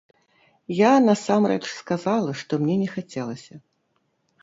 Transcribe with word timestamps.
Я 0.75 0.93
насамрэч 1.09 1.59
сказала, 1.81 2.29
што 2.43 2.61
мне 2.65 2.75
не 2.83 2.89
хацелася. 2.99 3.55